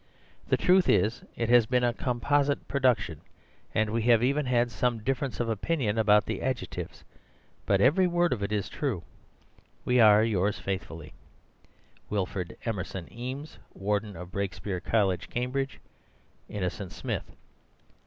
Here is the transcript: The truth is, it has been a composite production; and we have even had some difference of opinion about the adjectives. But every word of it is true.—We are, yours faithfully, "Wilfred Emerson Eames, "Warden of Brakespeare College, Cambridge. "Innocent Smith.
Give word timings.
The 0.47 0.57
truth 0.57 0.89
is, 0.89 1.23
it 1.35 1.49
has 1.49 1.67
been 1.67 1.83
a 1.83 1.93
composite 1.93 2.67
production; 2.67 3.21
and 3.75 3.91
we 3.91 4.01
have 4.01 4.23
even 4.23 4.47
had 4.47 4.71
some 4.71 5.03
difference 5.03 5.39
of 5.39 5.47
opinion 5.47 5.99
about 5.99 6.25
the 6.25 6.41
adjectives. 6.41 7.03
But 7.67 7.81
every 7.81 8.07
word 8.07 8.33
of 8.33 8.41
it 8.41 8.51
is 8.51 8.67
true.—We 8.67 9.99
are, 9.99 10.23
yours 10.23 10.57
faithfully, 10.57 11.13
"Wilfred 12.09 12.57
Emerson 12.65 13.13
Eames, 13.13 13.59
"Warden 13.75 14.15
of 14.15 14.31
Brakespeare 14.31 14.79
College, 14.79 15.29
Cambridge. 15.29 15.79
"Innocent 16.49 16.93
Smith. 16.93 17.35